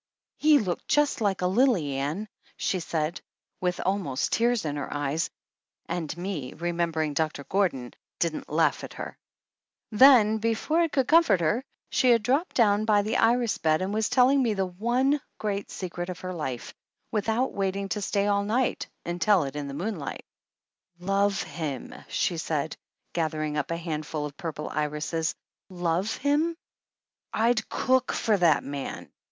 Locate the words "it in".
19.43-19.67